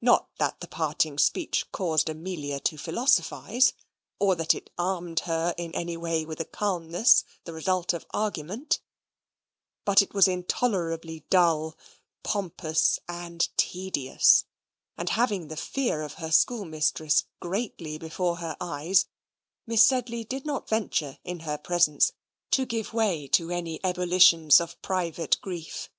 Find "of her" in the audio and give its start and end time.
16.02-16.30